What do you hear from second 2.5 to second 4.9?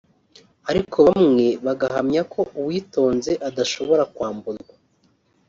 uwitonze adashobora kwamburwa